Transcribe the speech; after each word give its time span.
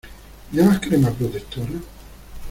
¿Llevas 0.51 0.79
crema 0.79 1.11
protectora? 1.11 1.73